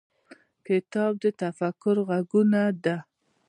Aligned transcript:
کتاب 0.67 1.11
د 1.23 1.25
تفکر 1.41 1.95
غزونه 2.07 2.61
ده. 2.83 2.97